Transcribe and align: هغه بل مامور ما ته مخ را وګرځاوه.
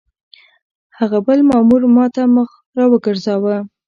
هغه 0.97 1.17
بل 1.27 1.39
مامور 1.49 1.81
ما 1.95 2.05
ته 2.15 2.23
مخ 2.35 2.49
را 2.77 2.85
وګرځاوه. 2.91 3.57